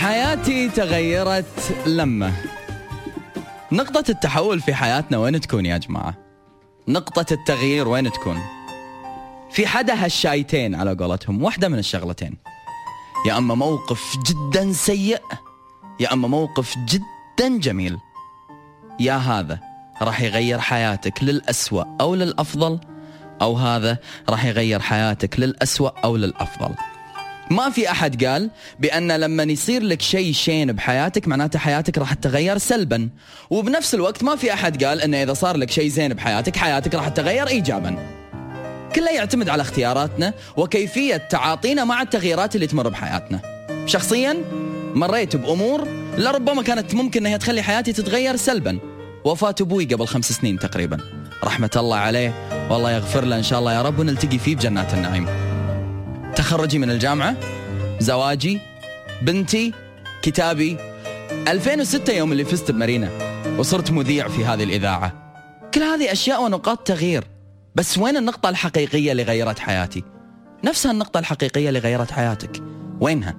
[0.00, 2.32] حياتي تغيرت لما
[3.72, 6.14] نقطة التحول في حياتنا وين تكون يا جماعة؟
[6.88, 8.38] نقطة التغيير وين تكون؟
[9.50, 12.36] في حدا هالشايتين على قولتهم واحدة من الشغلتين
[13.26, 15.22] يا أما موقف جدا سيء
[16.00, 17.98] يا أما موقف جدا جميل
[19.00, 19.60] يا هذا
[20.02, 22.80] راح يغير حياتك للأسوأ أو للأفضل
[23.42, 23.98] أو هذا
[24.28, 26.74] راح يغير حياتك للأسوأ أو للأفضل
[27.50, 32.58] ما في أحد قال بأن لما يصير لك شيء شين بحياتك معناته حياتك راح تتغير
[32.58, 33.08] سلبا.
[33.50, 37.08] وبنفس الوقت ما في أحد قال أنه إذا صار لك شيء زين بحياتك حياتك راح
[37.08, 37.96] تتغير إيجابا.
[38.94, 43.40] كله يعتمد على اختياراتنا وكيفية تعاطينا مع التغييرات اللي تمر بحياتنا.
[43.86, 44.36] شخصيا
[44.94, 45.88] مريت بأمور
[46.18, 48.78] لربما كانت ممكن أنها تخلي حياتي تتغير سلبا.
[49.24, 50.98] وفاة أبوي قبل خمس سنين تقريبا.
[51.44, 52.34] رحمة الله عليه.
[52.70, 55.26] والله يغفر له إن شاء الله يا رب ونلتقي فيه بجنات النعيم.
[56.40, 57.36] تخرجي من الجامعة
[57.98, 58.60] زواجي
[59.22, 59.72] بنتي
[60.22, 60.76] كتابي.
[61.48, 63.10] 2006 يوم اللي فزت بمارينا
[63.58, 65.32] وصرت مذيع في هذه الإذاعة.
[65.74, 67.24] كل هذه أشياء ونقاط تغيير.
[67.74, 70.04] بس وين النقطة الحقيقية اللي غيرت حياتي؟
[70.64, 72.62] نفسها النقطة الحقيقية اللي غيرت حياتك.
[73.00, 73.36] وينها؟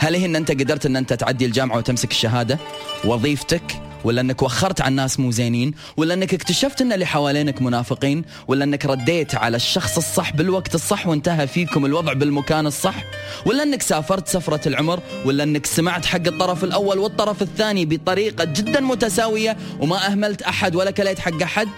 [0.00, 2.58] هل هي إن أنت قدرت إن أنت تعدي الجامعة وتمسك الشهادة؟
[3.04, 8.24] وظيفتك؟ ولا انك وخرت عن ناس مو زينين ولا انك اكتشفت ان اللي حوالينك منافقين
[8.48, 13.04] ولا انك رديت على الشخص الصح بالوقت الصح وانتهى فيكم الوضع بالمكان الصح
[13.46, 18.80] ولا انك سافرت سفرة العمر ولا انك سمعت حق الطرف الأول والطرف الثاني بطريقة جدا
[18.80, 21.68] متساوية وما أهملت أحد ولا كليت حق أحد.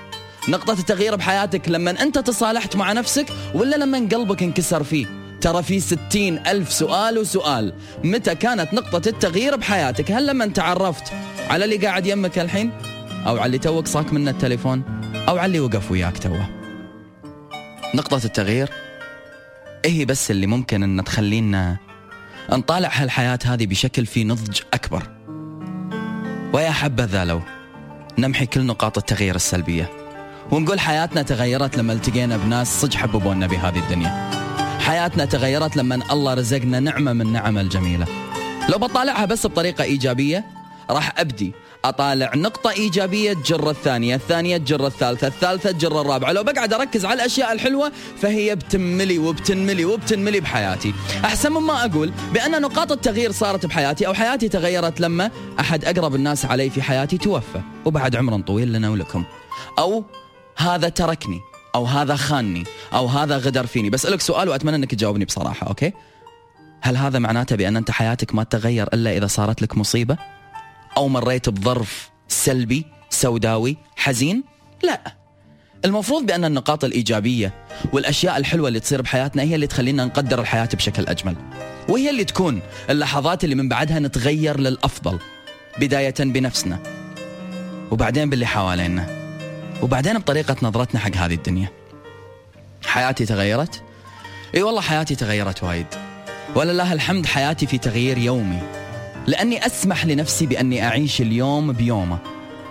[0.48, 5.06] نقطة التغيير بحياتك لما أنت تصالحت مع نفسك ولا لما قلبك انكسر فيه.
[5.40, 7.72] ترى في ستين ألف سؤال وسؤال.
[8.04, 11.12] متى كانت نقطة التغيير بحياتك؟ هل لما تعرفت
[11.50, 12.70] على اللي قاعد يمك الحين؟
[13.26, 14.82] أو على اللي توك صاك منه التليفون؟
[15.28, 16.48] أو على اللي وقف وياك توه.
[17.94, 18.70] نقطة التغيير؟
[19.84, 21.76] إيه بس اللي ممكن أن تخلينا
[22.52, 25.02] نطالع هالحياة هذه بشكل في نضج أكبر.
[26.52, 27.40] ويا حبذا لو
[28.18, 29.90] نمحي كل نقاط التغيير السلبية.
[30.50, 34.30] ونقول حياتنا تغيرت لما التقينا بناس صدق حببونا بهذه الدنيا.
[34.80, 38.06] حياتنا تغيرت لما الله رزقنا نعمة من نعم الجميلة.
[38.68, 40.59] لو بطالعها بس بطريقة إيجابية
[40.90, 41.52] راح أبدي.
[41.84, 46.32] أطالع نقطة إيجابية تجر الثانية الثانية تجر الثالثة الثالثة تجر الرابعة.
[46.32, 47.92] لو بقعد أركز على الأشياء الحلوة
[48.22, 50.94] فهي بتنملي وبتنملي وبتنملي بحياتي.
[51.24, 55.30] أحسن مما أقول بأن نقاط التغيير صارت بحياتي أو حياتي تغيرت لما
[55.60, 57.60] أحد أقرب الناس علي في حياتي توفى.
[57.84, 59.24] وبعد عمر طويل لنا ولكم.
[59.78, 60.04] أو
[60.56, 61.40] هذا تركني
[61.74, 63.90] أو هذا خانني أو هذا غدر فيني.
[63.90, 65.92] بسالك سؤال وأتمنى أنك تجاوبني بصراحة أوكي؟
[66.82, 70.39] هل هذا معناته بأن أنت حياتك ما تتغير إلا إذا صارت لك مصيبة؟
[71.00, 74.44] أو مريت بظرف سلبي سوداوي حزين؟
[74.82, 75.16] لا.
[75.84, 77.52] المفروض بأن النقاط الإيجابية
[77.92, 81.36] والأشياء الحلوة اللي تصير بحياتنا هي اللي تخلينا نقدر الحياة بشكل أجمل.
[81.88, 85.18] وهي اللي تكون اللحظات اللي من بعدها نتغير للأفضل
[85.78, 86.78] بداية بنفسنا
[87.90, 89.06] وبعدين باللي حوالينا
[89.82, 91.68] وبعدين بطريقة نظرتنا حق هذه الدنيا.
[92.86, 93.82] حياتي تغيرت؟
[94.54, 95.86] إي والله حياتي تغيرت وايد.
[96.54, 98.79] ولله الحمد حياتي في تغيير يومي.
[99.26, 102.18] لأني أسمح لنفسي بأني أعيش اليوم بيومه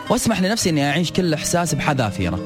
[0.09, 2.39] وأسمح لنفسي أني أعيش كل إحساس بحذافيره.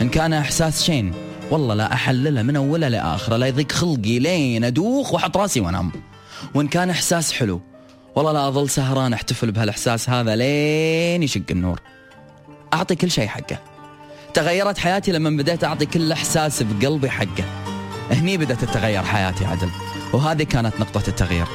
[0.00, 1.12] إن كان إحساس شين
[1.50, 5.92] والله لا أحلله من أوله لآخره لا يضيق خلقي لين أدوخ وأحط راسي وأنام.
[6.54, 7.60] وإن كان إحساس حلو
[8.16, 11.80] والله لا أظل سهران أحتفل بهالإحساس هذا لين يشق النور.
[12.74, 13.58] أعطي كل شيء حقه.
[14.34, 17.44] تغيرت حياتي لما بديت أعطي كل إحساس بقلبي حقه.
[18.10, 19.68] هني بدأت تتغير حياتي عدل
[20.12, 21.46] وهذه كانت نقطة التغيير.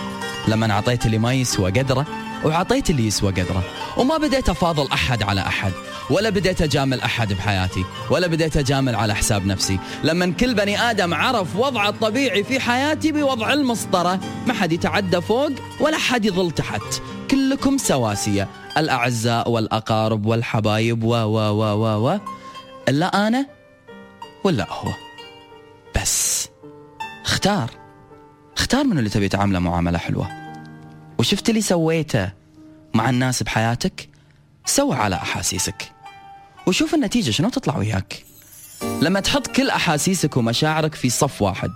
[0.47, 2.05] لما أعطيت اللي ما يسوى قدرة
[2.45, 3.63] وعطيت اللي يسوى قدرة.
[3.97, 5.71] وما بديت أفاضل أحد على أحد
[6.09, 9.79] ولا بديت أجامل أحد بحياتي ولا بديت أجامل على حساب نفسي.
[10.03, 15.51] لما كل بني آدم عرف وضعه الطبيعي في حياتي بوضع المسطرة ما حد يتعدى فوق
[15.79, 17.01] ولا حد يظل تحت.
[17.31, 18.47] كلكم سواسية
[18.77, 22.19] الأعزاء والأقارب والحبايب و و و و و.
[22.89, 23.45] إلا أنا
[24.43, 24.91] ولا هو.
[25.95, 26.49] بس.
[27.25, 27.84] اختار.
[28.65, 30.31] اختار من اللي تبي تعامله معاملة حلوة.
[31.19, 32.31] وشفت اللي سويته
[32.93, 34.09] مع الناس بحياتك؟
[34.65, 35.91] سوى على أحاسيسك.
[36.67, 38.23] وشوف النتيجة شنو تطلع وياك.
[39.01, 41.71] لما تحط كل أحاسيسك ومشاعرك في صف واحد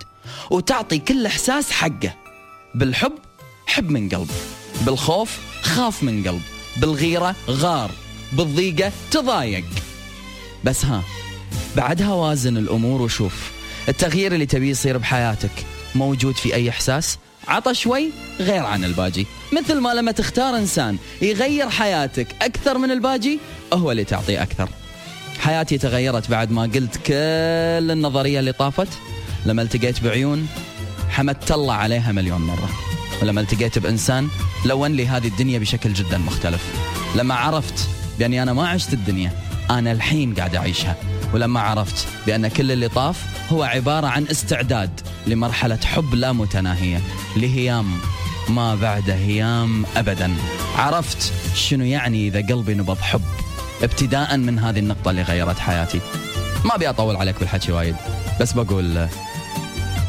[0.50, 2.14] وتعطي كل إحساس حقه
[2.74, 3.12] بالحب
[3.66, 4.30] حب من قلب
[4.86, 6.42] بالخوف خاف من قلب
[6.76, 7.90] بالغيرة غار
[8.32, 9.64] بالضيقة تضايق.
[10.64, 11.02] بس ها
[11.76, 13.50] بعدها وازن الأمور وشوف
[13.88, 15.66] التغيير اللي تبيه يصير بحياتك.
[15.94, 18.10] موجود في أي إحساس؟ عطى شوي
[18.40, 19.26] غير عن الباجي.
[19.52, 23.38] مثل ما لما تختار إنسان يغير حياتك أكثر من الباجي
[23.72, 24.68] هو اللي تعطيه أكثر.
[25.38, 28.88] حياتي تغيرت بعد ما قلت كل النظرية اللي طافت.
[29.46, 30.48] لما التقيت بعيون
[31.10, 32.70] حمدت الله عليها مليون مرة.
[33.22, 34.28] ولما التقيت بإنسان
[34.64, 36.62] لون لي هذه الدنيا بشكل جدا مختلف.
[37.16, 37.88] لما عرفت
[38.18, 39.32] بأني أنا ما عشت الدنيا
[39.70, 40.96] أنا الحين قاعد أعيشها.
[41.34, 45.00] ولما عرفت بأن كل اللي طاف هو عبارة عن استعداد.
[45.26, 47.00] لمرحلة حب لا متناهية
[47.36, 47.86] لهيام
[48.48, 50.36] ما بعد هيام أبدا.
[50.76, 53.22] عرفت شنو يعني إذا قلبي نبض حب؟
[53.82, 56.00] ابتداء من هذه النقطة اللي غيرت حياتي.
[56.64, 57.96] ما أبي أطول عليك بالحكي وايد
[58.40, 59.08] بس بقول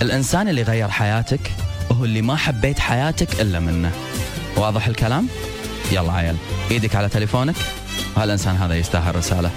[0.01, 1.51] الإنسان اللي غير حياتك
[1.91, 3.91] هو اللي ما حبيت حياتك إلا منه.
[4.57, 5.27] واضح الكلام؟
[5.91, 6.35] يلا عيل
[6.71, 7.55] إيدك على تليفونك.
[8.17, 9.51] وهالإنسان هذا يستاهل رسالة.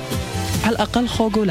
[0.65, 1.51] على الأقل خو أقول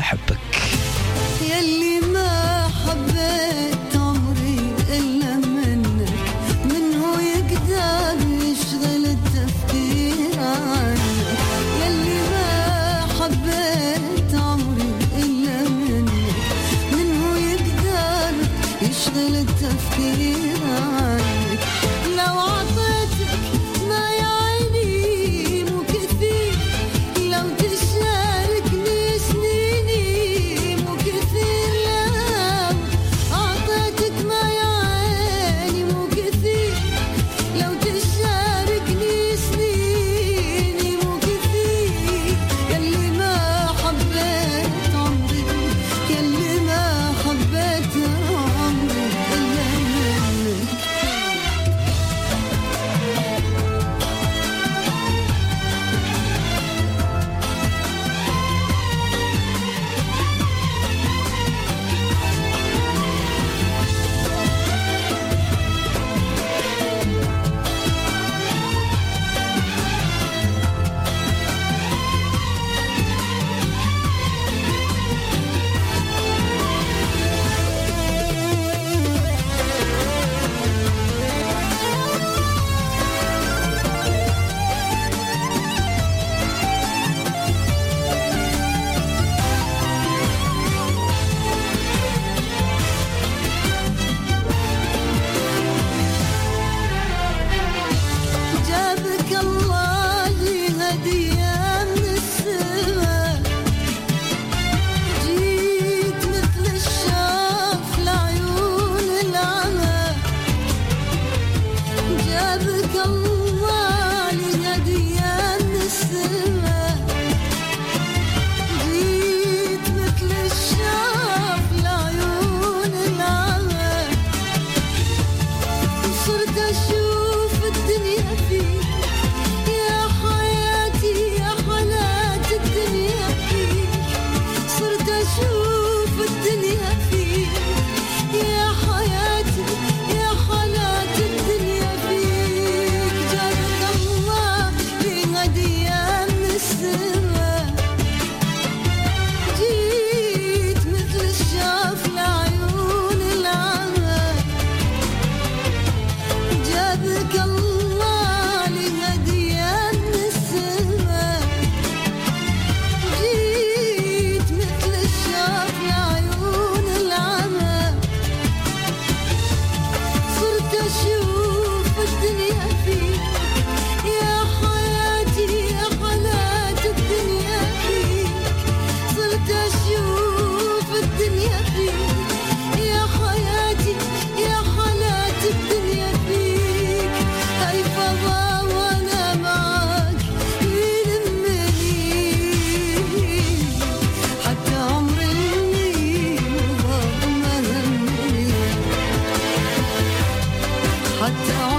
[201.25, 201.72] i don't